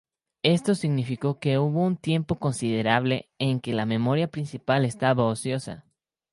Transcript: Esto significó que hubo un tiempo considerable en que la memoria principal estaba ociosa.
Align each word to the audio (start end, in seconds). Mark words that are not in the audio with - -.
Esto 0.41 0.73
significó 0.73 1.39
que 1.39 1.59
hubo 1.59 1.83
un 1.85 1.95
tiempo 1.95 2.39
considerable 2.39 3.29
en 3.37 3.59
que 3.61 3.71
la 3.71 3.85
memoria 3.85 4.31
principal 4.31 4.83
estaba 4.83 5.25
ociosa. 5.25 5.85